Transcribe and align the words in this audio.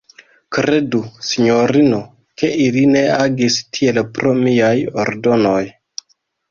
Kredu, 0.55 1.01
sinjorino, 1.27 2.01
ke 2.43 2.51
ili 2.65 2.87
ne 2.97 3.05
agis 3.19 3.61
tiel 3.79 4.05
pro 4.17 4.35
miaj 4.43 4.77
ordonoj. 5.07 5.65